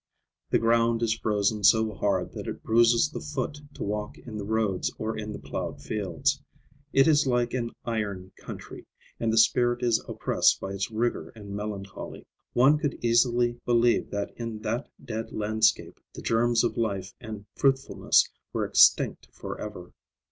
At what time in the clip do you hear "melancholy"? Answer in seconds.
11.55-12.25